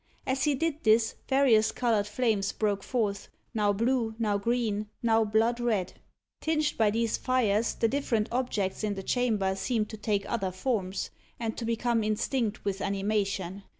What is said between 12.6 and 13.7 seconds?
with animation.